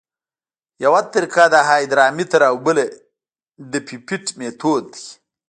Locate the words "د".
1.53-1.55, 3.71-3.73